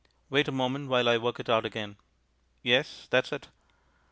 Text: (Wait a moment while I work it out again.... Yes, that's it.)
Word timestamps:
(Wait 0.31 0.47
a 0.47 0.51
moment 0.51 0.89
while 0.89 1.07
I 1.07 1.19
work 1.19 1.39
it 1.39 1.47
out 1.47 1.63
again.... 1.63 1.95
Yes, 2.63 3.05
that's 3.11 3.31
it.) 3.31 3.49